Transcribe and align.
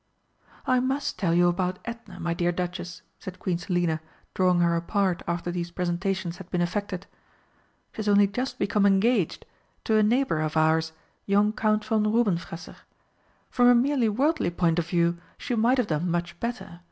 "I 0.65 0.79
must 0.79 1.19
tell 1.19 1.35
you 1.35 1.47
about 1.47 1.77
Edna, 1.85 2.19
my 2.19 2.33
dear 2.33 2.51
Duchess," 2.51 3.03
said 3.19 3.37
Queen 3.37 3.59
Selina, 3.59 4.01
drawing 4.33 4.59
her 4.61 4.75
apart 4.75 5.21
after 5.27 5.51
these 5.51 5.69
presentations 5.69 6.37
had 6.37 6.49
been 6.49 6.59
effected. 6.59 7.05
"She 7.91 7.97
has 7.97 8.07
only 8.07 8.25
just 8.25 8.57
become 8.57 8.87
engaged 8.87 9.45
to 9.83 9.97
a 9.97 10.01
neighbour 10.01 10.39
of 10.41 10.57
ours, 10.57 10.91
young 11.27 11.53
Count 11.53 11.85
von 11.85 12.05
Rubenfresser. 12.11 12.77
From 13.51 13.67
a 13.67 13.75
merely 13.75 14.09
worldly 14.09 14.49
point 14.49 14.79
of 14.79 14.87
view 14.87 15.19
she 15.37 15.53
might 15.53 15.77
have 15.77 15.85
done 15.85 16.09
much 16.09 16.39
better. 16.39 16.79